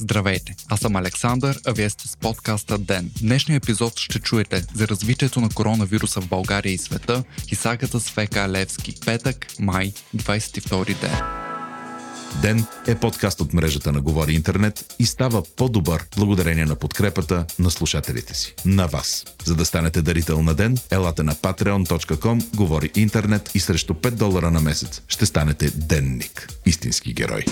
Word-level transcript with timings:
Здравейте, 0.00 0.54
аз 0.68 0.80
съм 0.80 0.96
Александър, 0.96 1.60
а 1.66 1.72
вие 1.72 1.90
сте 1.90 2.08
с 2.08 2.16
подкаста 2.16 2.78
ДЕН. 2.78 3.10
В 3.16 3.20
днешния 3.20 3.56
епизод 3.56 3.98
ще 3.98 4.18
чуете 4.18 4.64
за 4.74 4.88
развитието 4.88 5.40
на 5.40 5.48
коронавируса 5.48 6.20
в 6.20 6.28
България 6.28 6.72
и 6.72 6.78
света 6.78 7.24
и 7.50 7.54
сагата 7.54 8.00
с 8.00 8.10
ФК 8.10 8.36
Левски. 8.48 8.94
Петък, 9.06 9.46
май, 9.58 9.92
22 10.16 11.00
ден. 11.00 11.18
Ден 12.42 12.64
е 12.86 12.94
подкаст 12.94 13.40
от 13.40 13.52
мрежата 13.52 13.92
на 13.92 14.00
Говори 14.00 14.32
Интернет 14.32 14.94
и 14.98 15.06
става 15.06 15.42
по-добър 15.56 16.04
благодарение 16.16 16.64
на 16.64 16.74
подкрепата 16.74 17.46
на 17.58 17.70
слушателите 17.70 18.34
си. 18.34 18.54
На 18.64 18.86
вас. 18.86 19.24
За 19.44 19.54
да 19.54 19.64
станете 19.64 20.02
дарител 20.02 20.42
на 20.42 20.54
Ден, 20.54 20.78
елате 20.90 21.22
на 21.22 21.34
patreon.com, 21.34 22.56
Говори 22.56 22.90
Интернет 22.94 23.50
и 23.54 23.60
срещу 23.60 23.94
5 23.94 24.10
долара 24.10 24.50
на 24.50 24.60
месец 24.60 25.02
ще 25.08 25.26
станете 25.26 25.70
денник. 25.70 26.48
Истински 26.66 27.12
герой. 27.12 27.44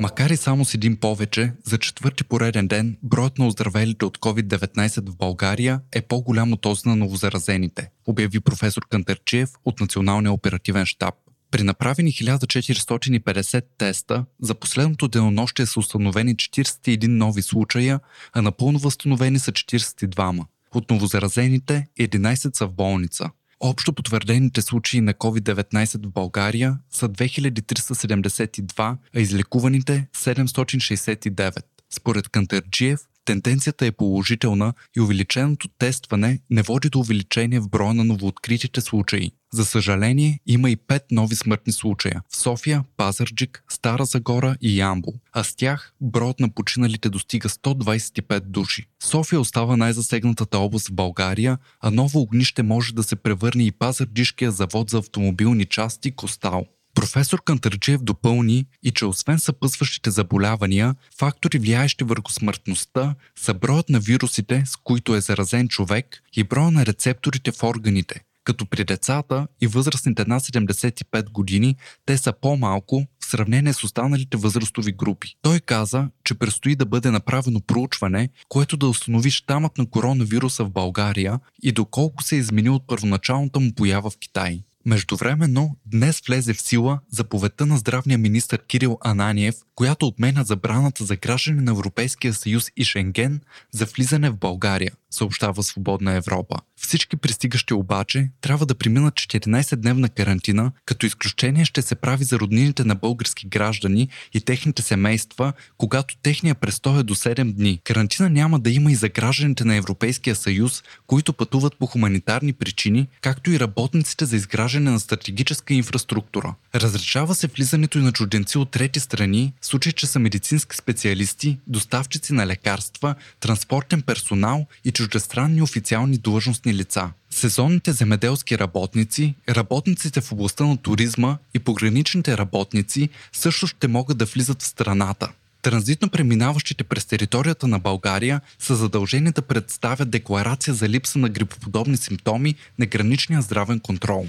Макар 0.00 0.30
и 0.30 0.36
само 0.36 0.64
с 0.64 0.74
един 0.74 0.96
повече, 0.96 1.52
за 1.64 1.78
четвърти 1.78 2.24
пореден 2.24 2.68
ден 2.68 2.96
броят 3.02 3.38
на 3.38 3.46
оздравелите 3.46 4.04
от 4.04 4.18
COVID-19 4.18 5.10
в 5.10 5.16
България 5.16 5.80
е 5.92 6.02
по-голям 6.02 6.52
от 6.52 6.60
този 6.60 6.88
на 6.88 6.96
новозаразените, 6.96 7.90
обяви 8.06 8.40
професор 8.40 8.86
Кантърчиев 8.90 9.50
от 9.64 9.80
Националния 9.80 10.32
оперативен 10.32 10.86
штаб. 10.86 11.14
При 11.50 11.62
направени 11.62 12.12
1450 12.12 13.64
теста, 13.78 14.24
за 14.42 14.54
последното 14.54 15.08
денонощие 15.08 15.66
са 15.66 15.80
установени 15.80 16.36
41 16.36 17.06
нови 17.06 17.42
случая, 17.42 18.00
а 18.32 18.42
напълно 18.42 18.78
възстановени 18.78 19.38
са 19.38 19.52
42. 19.52 20.44
От 20.74 20.90
новозаразените 20.90 21.86
11 22.00 22.56
са 22.56 22.66
в 22.66 22.72
болница. 22.72 23.30
Общо 23.60 23.92
потвърдените 23.92 24.62
случаи 24.62 25.00
на 25.00 25.14
COVID-19 25.14 26.06
в 26.06 26.10
България 26.10 26.78
са 26.90 27.08
2372, 27.08 28.96
а 29.16 29.20
излекуваните 29.20 30.08
769. 30.16 31.62
Според 31.90 32.28
Кантърджиев, 32.28 33.00
тенденцията 33.28 33.86
е 33.86 33.92
положителна 33.92 34.72
и 34.96 35.00
увеличеното 35.00 35.68
тестване 35.78 36.40
не 36.50 36.62
води 36.62 36.88
до 36.88 36.98
увеличение 36.98 37.60
в 37.60 37.68
броя 37.68 37.94
на 37.94 38.04
новооткритите 38.04 38.80
случаи. 38.80 39.30
За 39.52 39.64
съжаление, 39.64 40.40
има 40.46 40.70
и 40.70 40.76
пет 40.76 41.02
нови 41.10 41.36
смъртни 41.36 41.72
случая 41.72 42.22
в 42.28 42.36
София, 42.36 42.84
Пазарджик, 42.96 43.64
Стара 43.68 44.04
Загора 44.04 44.56
и 44.60 44.78
Ямбол, 44.78 45.14
а 45.32 45.44
с 45.44 45.56
тях 45.56 45.92
броят 46.00 46.40
на 46.40 46.48
починалите 46.48 47.10
достига 47.10 47.48
125 47.48 48.40
души. 48.40 48.86
София 49.02 49.40
остава 49.40 49.76
най-засегнатата 49.76 50.58
област 50.58 50.88
в 50.88 50.94
България, 50.94 51.58
а 51.80 51.90
ново 51.90 52.20
огнище 52.20 52.62
може 52.62 52.94
да 52.94 53.02
се 53.02 53.16
превърне 53.16 53.66
и 53.66 53.72
Пазарджишкия 53.72 54.50
завод 54.50 54.90
за 54.90 54.98
автомобилни 54.98 55.64
части 55.64 56.10
Костал. 56.10 56.66
Професор 56.98 57.42
Кантърджиев 57.44 58.02
допълни 58.02 58.66
и 58.82 58.90
че 58.90 59.06
освен 59.06 59.38
съпъсващите 59.38 60.10
заболявания, 60.10 60.94
фактори 61.18 61.58
влияещи 61.58 62.04
върху 62.04 62.32
смъртността 62.32 63.14
са 63.36 63.54
броят 63.54 63.88
на 63.88 64.00
вирусите, 64.00 64.62
с 64.66 64.76
които 64.76 65.14
е 65.14 65.20
заразен 65.20 65.68
човек 65.68 66.22
и 66.36 66.44
броя 66.44 66.70
на 66.70 66.86
рецепторите 66.86 67.52
в 67.52 67.62
органите, 67.62 68.20
като 68.44 68.66
при 68.66 68.84
децата 68.84 69.46
и 69.60 69.66
възрастните 69.66 70.24
на 70.24 70.40
75 70.40 71.30
години 71.30 71.76
те 72.06 72.18
са 72.18 72.32
по-малко 72.32 73.06
в 73.20 73.24
сравнение 73.24 73.72
с 73.72 73.84
останалите 73.84 74.36
възрастови 74.36 74.92
групи. 74.92 75.34
Той 75.42 75.60
каза, 75.60 76.08
че 76.24 76.34
предстои 76.34 76.76
да 76.76 76.86
бъде 76.86 77.10
направено 77.10 77.60
проучване, 77.60 78.28
което 78.48 78.76
да 78.76 78.88
установи 78.88 79.30
щамът 79.30 79.78
на 79.78 79.90
коронавируса 79.90 80.64
в 80.64 80.70
България 80.70 81.40
и 81.62 81.72
доколко 81.72 82.22
се 82.22 82.36
е 82.36 82.38
изменил 82.38 82.74
от 82.74 82.86
първоначалната 82.86 83.60
му 83.60 83.72
поява 83.74 84.10
в 84.10 84.18
Китай. 84.18 84.62
Междувременно, 84.88 85.76
днес 85.86 86.20
влезе 86.26 86.54
в 86.54 86.62
сила 86.62 87.00
заповедта 87.10 87.66
на 87.66 87.78
здравния 87.78 88.18
министр 88.18 88.58
Кирил 88.58 88.98
Ананиев, 89.00 89.54
която 89.74 90.06
отменя 90.06 90.44
забраната 90.44 91.04
за 91.04 91.16
граждани 91.16 91.60
на 91.60 91.70
Европейския 91.70 92.34
съюз 92.34 92.70
и 92.76 92.84
Шенген 92.84 93.40
за 93.72 93.84
влизане 93.84 94.30
в 94.30 94.36
България, 94.36 94.92
съобщава 95.10 95.62
Свободна 95.62 96.12
Европа. 96.12 96.56
Всички 96.80 97.16
пристигащи 97.16 97.74
обаче 97.74 98.30
трябва 98.40 98.66
да 98.66 98.74
преминат 98.74 99.14
14-дневна 99.14 100.10
карантина, 100.10 100.72
като 100.84 101.06
изключение 101.06 101.64
ще 101.64 101.82
се 101.82 101.94
прави 101.94 102.24
за 102.24 102.38
роднините 102.38 102.84
на 102.84 102.94
български 102.94 103.48
граждани 103.48 104.08
и 104.34 104.40
техните 104.40 104.82
семейства, 104.82 105.52
когато 105.76 106.16
техния 106.16 106.54
престой 106.54 107.00
е 107.00 107.02
до 107.02 107.14
7 107.14 107.52
дни. 107.52 107.80
Карантина 107.84 108.30
няма 108.30 108.58
да 108.58 108.70
има 108.70 108.92
и 108.92 108.94
за 108.94 109.08
гражданите 109.08 109.64
на 109.64 109.74
Европейския 109.74 110.36
съюз, 110.36 110.82
които 111.06 111.32
пътуват 111.32 111.76
по 111.78 111.86
хуманитарни 111.86 112.52
причини, 112.52 113.08
както 113.20 113.50
и 113.50 113.60
работниците 113.60 114.24
за 114.24 114.36
изграждане 114.36 114.90
на 114.90 115.00
стратегическа 115.00 115.74
инфраструктура. 115.74 116.54
Разрешава 116.74 117.34
се 117.34 117.46
влизането 117.46 117.98
и 117.98 118.02
на 118.02 118.12
чужденци 118.12 118.58
от 118.58 118.70
трети 118.70 119.00
страни, 119.00 119.52
в 119.60 119.66
случай, 119.66 119.92
че 119.92 120.06
са 120.06 120.18
медицински 120.18 120.76
специалисти, 120.76 121.58
доставчици 121.66 122.32
на 122.32 122.46
лекарства, 122.46 123.14
транспортен 123.40 124.02
персонал 124.02 124.66
и 124.84 124.92
чуждестранни 124.98 125.62
официални 125.62 126.18
длъжностни 126.18 126.74
лица. 126.74 127.10
Сезонните 127.30 127.92
земеделски 127.92 128.58
работници, 128.58 129.34
работниците 129.48 130.20
в 130.20 130.32
областта 130.32 130.64
на 130.64 130.76
туризма 130.76 131.36
и 131.54 131.58
пограничните 131.58 132.38
работници 132.38 133.08
също 133.32 133.66
ще 133.66 133.88
могат 133.88 134.18
да 134.18 134.24
влизат 134.24 134.62
в 134.62 134.66
страната. 134.66 135.28
Транзитно 135.62 136.08
преминаващите 136.08 136.84
през 136.84 137.04
територията 137.06 137.66
на 137.66 137.78
България 137.78 138.40
са 138.58 138.76
задължени 138.76 139.32
да 139.32 139.42
представят 139.42 140.10
декларация 140.10 140.74
за 140.74 140.88
липса 140.88 141.18
на 141.18 141.28
грипоподобни 141.28 141.96
симптоми 141.96 142.54
на 142.78 142.86
граничния 142.86 143.42
здравен 143.42 143.80
контрол. 143.80 144.26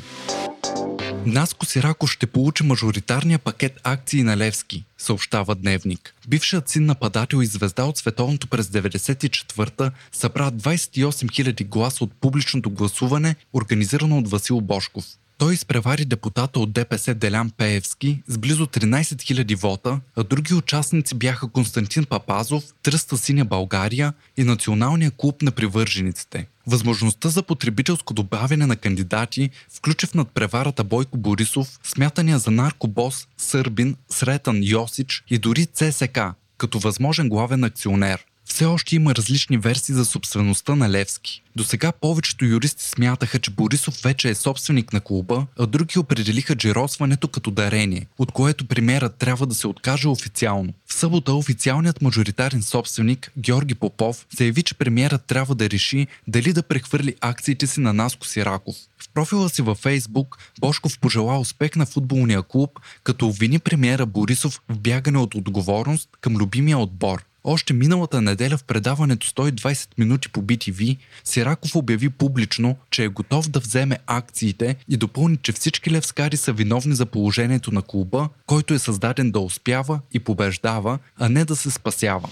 Наско 1.26 1.66
Сираков 1.66 2.12
ще 2.12 2.28
получи 2.28 2.64
мажоритарния 2.64 3.40
пакет 3.40 3.80
акции 3.84 4.24
на 4.24 4.38
Левски, 4.38 4.84
съобщава 4.98 5.56
Дневник. 5.56 6.16
Бившият 6.28 6.70
син 6.70 6.86
нападател 6.86 7.38
и 7.38 7.46
звезда 7.46 7.84
от 7.84 7.98
световното 7.98 8.48
през 8.48 8.68
94-та 8.68 9.92
събра 10.12 10.52
28 10.52 11.10
000 11.10 11.68
гласа 11.68 12.04
от 12.04 12.12
публичното 12.22 12.70
гласуване, 12.70 13.36
организирано 13.54 14.18
от 14.18 14.30
Васил 14.30 14.62
Бошков. 14.62 15.06
Той 15.40 15.54
изпревари 15.54 16.06
депутата 16.06 16.60
от 16.60 16.72
ДПС 16.72 17.14
Делян 17.14 17.50
Пеевски 17.50 18.24
с 18.28 18.38
близо 18.38 18.68
13 18.68 19.02
000 19.02 19.56
вота, 19.56 20.00
а 20.16 20.24
други 20.24 20.54
участници 20.54 21.16
бяха 21.16 21.48
Константин 21.48 22.06
Папазов, 22.06 22.64
Тръста 22.84 23.18
Синя 23.18 23.46
България 23.46 24.14
и 24.38 24.44
Националния 24.44 25.12
клуб 25.12 25.42
на 25.42 25.52
привържениците. 25.52 26.48
Възможността 26.68 27.30
за 27.30 27.44
потребителско 27.44 28.14
добавяне 28.14 28.66
на 28.66 28.76
кандидати 28.76 29.50
включи 29.70 30.08
в 30.08 30.14
надпреварата 30.14 30.84
Бойко 30.84 31.18
Борисов, 31.18 31.80
смятания 31.84 32.40
за 32.40 32.52
наркобос 32.52 33.28
Сърбин, 33.38 33.96
Сретан 34.10 34.60
Йосич 34.62 35.24
и 35.30 35.38
дори 35.38 35.66
ЦСК, 35.66 36.20
като 36.58 36.80
възможен 36.80 37.30
главен 37.30 37.64
акционер. 37.64 38.26
Все 38.50 38.66
още 38.66 38.96
има 38.96 39.16
различни 39.16 39.58
версии 39.58 39.96
за 39.96 40.06
собствеността 40.06 40.76
на 40.76 40.90
Левски. 40.90 41.44
До 41.56 41.64
сега 41.64 41.92
повечето 41.92 42.46
юристи 42.46 42.84
смятаха, 42.84 43.40
че 43.40 43.52
Борисов 43.52 44.02
вече 44.04 44.30
е 44.30 44.36
собственик 44.36 44.94
на 44.94 45.02
клуба, 45.02 45.46
а 45.60 45.66
други 45.66 46.00
определиха 46.00 46.56
джеросването 46.56 47.28
като 47.28 47.52
дарение, 47.52 48.08
от 48.18 48.32
което 48.32 48.68
премиерът 48.68 49.16
трябва 49.16 49.46
да 49.46 49.56
се 49.56 49.68
откаже 49.68 50.08
официално. 50.08 50.74
В 50.86 50.94
събота 50.94 51.34
официалният 51.34 52.02
мажоритарен 52.02 52.62
собственик 52.62 53.32
Георги 53.38 53.76
Попов 53.76 54.26
заяви, 54.38 54.64
че 54.64 54.74
премиерът 54.74 55.26
трябва 55.26 55.56
да 55.56 55.70
реши 55.70 56.08
дали 56.28 56.54
да 56.54 56.64
прехвърли 56.64 57.16
акциите 57.22 57.68
си 57.68 57.80
на 57.80 57.94
Наско 57.94 58.28
Сираков. 58.28 58.76
В 59.00 59.10
профила 59.14 59.50
си 59.50 59.62
във 59.62 59.78
Фейсбук 59.78 60.38
Бошков 60.60 61.00
пожела 61.00 61.40
успех 61.40 61.76
на 61.76 61.86
футболния 61.86 62.44
клуб, 62.44 62.80
като 63.04 63.28
обвини 63.28 63.60
премиера 63.60 64.06
Борисов 64.06 64.62
в 64.70 64.80
бягане 64.80 65.18
от 65.18 65.36
отговорност 65.36 66.10
към 66.22 66.38
любимия 66.38 66.78
отбор. 66.78 67.29
Още 67.44 67.74
миналата 67.74 68.22
неделя 68.22 68.58
в 68.58 68.64
предаването 68.64 69.28
120 69.28 69.90
минути 69.98 70.30
по 70.30 70.42
BTV, 70.42 70.98
Сираков 71.24 71.76
обяви 71.76 72.10
публично, 72.10 72.78
че 72.92 73.04
е 73.04 73.08
готов 73.08 73.50
да 73.50 73.60
вземе 73.60 73.98
акциите 74.08 74.76
и 74.90 74.98
допълни, 74.98 75.38
че 75.38 75.52
всички 75.52 75.92
левскари 75.92 76.38
са 76.38 76.54
виновни 76.54 76.96
за 76.96 77.06
положението 77.06 77.72
на 77.72 77.82
клуба, 77.82 78.30
който 78.46 78.74
е 78.74 78.80
създаден 78.80 79.32
да 79.32 79.40
успява 79.40 80.00
и 80.14 80.20
побеждава, 80.20 81.00
а 81.18 81.30
не 81.30 81.46
да 81.46 81.56
се 81.56 81.72
спасява. 81.72 82.30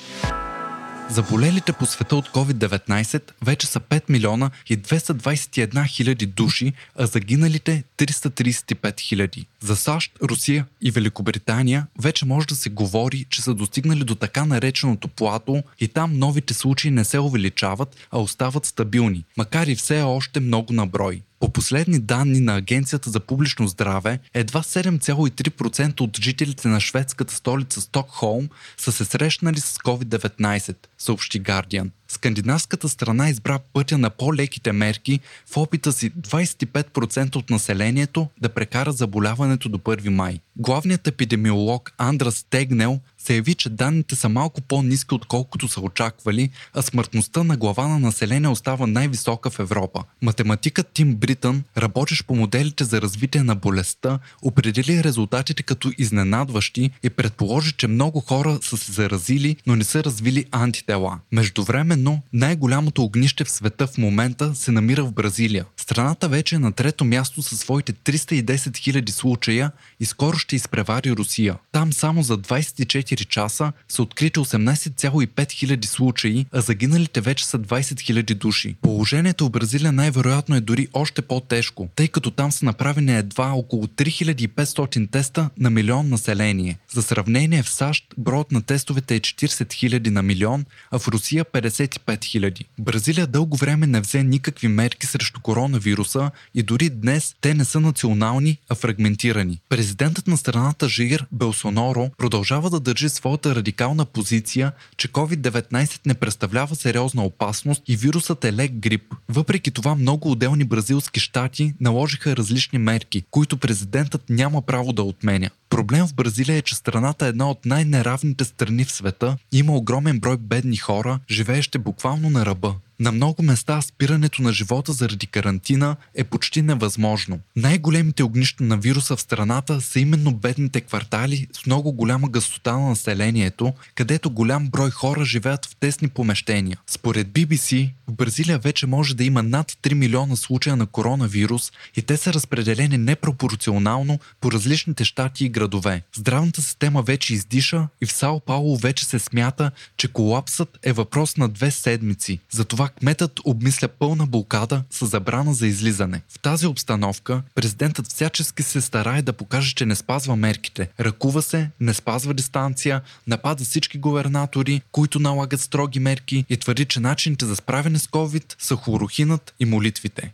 Заболелите 1.10 1.74
по 1.74 1.86
света 1.86 2.16
от 2.16 2.30
COVID-19 2.30 3.32
вече 3.46 3.68
са 3.68 3.80
5 3.80 4.04
милиона 4.10 4.52
и 4.70 4.78
221 4.78 5.88
хиляди 5.88 6.26
души, 6.26 6.74
а 6.96 7.06
загиналите 7.06 7.84
335 7.98 9.00
хиляди. 9.00 9.46
За 9.60 9.76
САЩ, 9.76 10.12
Русия 10.24 10.66
и 10.82 10.92
Великобритания 10.92 11.88
вече 12.02 12.26
може 12.26 12.48
да 12.48 12.56
се 12.56 12.70
говори, 12.70 13.26
че 13.30 13.42
са 13.42 13.54
достигнали 13.54 14.04
до 14.04 14.16
така 14.16 14.46
нареченото 14.46 15.08
плато 15.08 15.64
и 15.80 15.88
там 15.88 16.20
новите 16.20 16.54
случаи 16.54 16.92
не 16.92 17.06
се 17.06 17.20
увеличават, 17.20 17.96
а 18.12 18.20
остават 18.20 18.66
стабилни, 18.66 19.26
макар 19.38 19.68
и 19.68 19.76
все 19.76 20.02
още 20.02 20.40
много 20.40 20.74
на 20.74 20.88
брой. 20.88 21.22
По 21.40 21.50
последни 21.50 22.00
данни 22.00 22.40
на 22.40 22.56
Агенцията 22.56 23.10
за 23.10 23.20
публично 23.20 23.68
здраве, 23.68 24.20
едва 24.34 24.64
7,3% 24.64 26.02
от 26.02 26.20
жителите 26.22 26.68
на 26.68 26.80
шведската 26.80 27.34
столица 27.34 27.82
Стокхолм 27.82 28.50
са 28.78 28.92
се 28.92 29.06
срещнали 29.06 29.60
с 29.60 29.78
COVID-19. 29.78 30.76
съобщи 30.98 31.44
Guardian. 31.44 31.90
Скандинавската 32.08 32.90
страна 32.90 33.30
избра 33.30 33.60
пътя 33.74 33.98
на 33.98 34.10
по-леките 34.10 34.72
мерки 34.72 35.20
в 35.52 35.58
опита 35.58 35.92
си 35.92 36.12
25% 36.12 37.36
от 37.36 37.50
населението 37.50 38.28
да 38.42 38.50
прекара 38.50 38.92
заболяването 38.92 39.70
до 39.70 39.78
1 39.78 40.10
май. 40.10 40.40
Главният 40.56 41.08
епидемиолог 41.08 41.94
Андрас 41.98 42.46
Тегнел 42.50 43.00
заяви, 43.28 43.54
че 43.54 43.70
данните 43.70 44.16
са 44.16 44.30
малко 44.30 44.62
по-низки 44.62 45.14
отколкото 45.14 45.68
са 45.68 45.82
очаквали, 45.82 46.50
а 46.74 46.82
смъртността 46.82 47.44
на 47.44 47.58
глава 47.58 47.88
на 47.88 48.00
население 48.00 48.50
остава 48.50 48.88
най-висока 48.88 49.50
в 49.50 49.60
Европа. 49.60 50.04
Математикът 50.22 50.88
Тим 50.94 51.16
Бритън, 51.16 51.64
работещ 51.78 52.28
по 52.28 52.36
моделите 52.36 52.84
за 52.84 53.02
развитие 53.02 53.44
на 53.44 53.56
болестта, 53.56 54.20
определи 54.42 55.04
резултатите 55.04 55.64
като 55.64 55.92
изненадващи 55.98 56.92
и 57.04 57.10
предположи, 57.10 57.74
че 57.78 57.88
много 57.88 58.20
хора 58.20 58.60
са 58.62 58.78
се 58.78 58.92
заразили, 58.92 59.56
но 59.68 59.76
не 59.76 59.84
са 59.84 60.04
развили 60.04 60.46
антитела. 60.52 61.20
Междувременно, 61.32 61.97
най-голямото 62.34 63.04
огнище 63.04 63.44
в 63.44 63.52
света 63.52 63.88
в 63.88 63.98
момента 63.98 64.56
се 64.56 64.72
намира 64.72 65.04
в 65.04 65.12
Бразилия. 65.12 65.66
Страната 65.78 66.30
вече 66.30 66.56
е 66.56 66.60
на 66.60 66.72
трето 66.72 67.06
място 67.06 67.42
със 67.42 67.60
своите 67.60 67.94
310 67.94 68.44
000 68.44 69.10
случая 69.10 69.72
и 70.00 70.06
скоро 70.06 70.38
ще 70.38 70.56
изпревари 70.56 71.12
Русия. 71.12 71.56
Там 71.72 71.94
само 71.94 72.24
за 72.24 72.38
24 72.38 73.26
часа 73.26 73.72
са 73.90 74.02
открити 74.02 74.40
18,5 74.40 75.52
хиляди 75.52 75.88
случаи, 75.88 76.46
а 76.52 76.62
загиналите 76.62 77.22
вече 77.22 77.46
са 77.46 77.60
20 77.60 77.82
000 77.82 78.34
души. 78.34 78.76
Положението 78.82 79.46
в 79.46 79.50
Бразилия 79.50 79.92
най-вероятно 79.92 80.56
е 80.56 80.62
дори 80.62 80.88
още 80.94 81.22
по-тежко, 81.22 81.90
тъй 81.96 82.08
като 82.08 82.32
там 82.32 82.52
са 82.52 82.66
направени 82.66 83.18
едва 83.18 83.52
около 83.52 83.86
3500 83.86 85.12
теста 85.12 85.50
на 85.60 85.70
милион 85.70 86.10
население. 86.10 86.78
За 86.92 87.02
сравнение 87.02 87.64
в 87.64 87.70
САЩ 87.70 88.06
броят 88.18 88.52
на 88.52 88.62
тестовете 88.62 89.16
е 89.16 89.20
40 89.20 89.48
000 89.48 90.10
на 90.10 90.24
милион, 90.24 90.66
а 90.92 91.00
в 91.00 91.08
Русия 91.08 91.46
55 91.88 92.20
000. 92.20 92.66
Бразилия 92.80 93.28
дълго 93.28 93.58
време 93.58 93.88
не 93.88 94.02
взе 94.02 94.24
никакви 94.24 94.68
мерки 94.68 95.06
срещу 95.06 95.42
коронавируса 95.42 96.32
и 96.56 96.64
дори 96.64 96.90
днес 96.90 97.36
те 97.42 97.54
не 97.54 97.66
са 97.66 97.80
национални, 97.80 98.58
а 98.70 98.76
фрагментирани. 98.76 99.60
Президентът 99.70 100.28
на 100.28 100.38
страната 100.38 100.90
Жир 100.90 101.26
Белсоноро 101.32 102.10
продължава 102.18 102.70
да 102.70 102.80
държи 102.80 103.10
своята 103.10 103.56
радикална 103.56 104.06
позиция, 104.06 104.72
че 104.98 105.08
COVID-19 105.08 106.00
не 106.06 106.14
представлява 106.14 106.76
сериозна 106.76 107.24
опасност 107.24 107.82
и 107.88 107.98
вирусът 107.98 108.46
е 108.46 108.54
лек 108.54 108.72
грип. 108.72 109.14
Въпреки 109.30 109.72
това 109.72 109.96
много 109.96 110.32
отделни 110.32 110.64
бразилски 110.64 111.20
щати 111.20 111.74
наложиха 111.80 112.36
различни 112.36 112.80
мерки, 112.80 113.24
които 113.32 113.58
президентът 113.58 114.30
няма 114.30 114.62
право 114.62 114.94
да 114.94 115.04
отменя. 115.04 115.50
Проблем 115.70 116.08
в 116.08 116.14
Бразилия 116.14 116.58
е, 116.58 116.62
че 116.62 116.76
страната 116.76 117.26
е 117.26 117.30
една 117.30 117.50
от 117.50 117.66
най-неравните 117.66 118.44
страни 118.44 118.86
в 118.86 118.92
света 118.92 119.38
има 119.52 119.76
огромен 119.76 120.20
брой 120.20 120.38
бедни 120.38 120.78
хора, 120.78 121.20
живеещи 121.30 121.78
буквално 121.78 122.30
на 122.30 122.46
ръба. 122.46 122.76
На 123.00 123.12
много 123.12 123.44
места 123.44 123.82
спирането 123.82 124.42
на 124.42 124.54
живота 124.54 124.94
заради 124.94 125.28
карантина 125.28 125.96
е 126.16 126.24
почти 126.24 126.62
невъзможно. 126.62 127.40
Най-големите 127.56 128.24
огнища 128.24 128.64
на 128.64 128.78
вируса 128.78 129.16
в 129.16 129.22
страната 129.22 129.82
са 129.82 130.00
именно 130.00 130.34
бедните 130.34 130.82
квартали 130.82 131.48
с 131.54 131.66
много 131.66 131.92
голяма 131.92 132.30
гъстота 132.30 132.78
на 132.78 132.90
населението, 132.90 133.74
където 133.96 134.30
голям 134.30 134.70
брой 134.70 134.90
хора 134.90 135.26
живеят 135.26 135.66
в 135.66 135.76
тесни 135.76 136.08
помещения. 136.08 136.78
Според 136.88 137.28
BBC, 137.28 137.90
в 138.08 138.14
Бразилия 138.14 138.60
вече 138.60 138.88
може 138.88 139.16
да 139.16 139.24
има 139.24 139.44
над 139.44 139.72
3 139.72 139.94
милиона 139.94 140.36
случая 140.36 140.76
на 140.76 140.86
коронавирус 140.86 141.72
и 141.96 142.02
те 142.02 142.18
са 142.18 142.34
разпределени 142.34 142.98
непропорционално 142.98 144.20
по 144.42 144.52
различните 144.52 145.06
щати 145.06 145.46
и 145.46 145.50
градове. 145.50 146.02
Здравната 146.16 146.62
система 146.62 147.02
вече 147.02 147.34
издиша 147.34 147.88
и 148.02 148.06
в 148.06 148.12
Сао 148.12 148.40
Пауло 148.40 148.78
вече 148.78 149.06
се 149.06 149.20
смята, 149.20 149.72
че 149.98 150.08
колапсът 150.08 150.80
е 150.84 150.94
въпрос 150.94 151.38
на 151.38 151.50
две 151.50 151.72
седмици. 151.72 152.40
Затова 152.52 152.87
кметът 152.90 153.40
обмисля 153.46 153.88
пълна 153.88 154.26
блокада 154.26 154.84
с 154.90 155.06
забрана 155.06 155.54
за 155.54 155.68
излизане. 155.68 156.22
В 156.30 156.40
тази 156.40 156.68
обстановка 156.68 157.42
президентът 157.56 158.08
всячески 158.08 158.64
се 158.64 158.82
старае 158.82 159.22
да 159.22 159.34
покаже, 159.34 159.76
че 159.76 159.86
не 159.86 159.96
спазва 159.96 160.36
мерките. 160.36 160.90
Ръкува 161.00 161.42
се, 161.42 161.70
не 161.80 161.94
спазва 161.94 162.34
дистанция, 162.34 163.02
напада 163.28 163.64
всички 163.64 163.98
губернатори, 163.98 164.82
които 164.92 165.20
налагат 165.20 165.62
строги 165.62 166.00
мерки 166.00 166.46
и 166.50 166.58
твърди, 166.58 166.86
че 166.86 167.00
начините 167.00 167.46
за 167.46 167.56
справяне 167.56 168.00
с 168.00 168.08
COVID 168.08 168.56
са 168.60 168.76
хлорохинът 168.76 169.54
и 169.60 169.66
молитвите. 169.66 170.34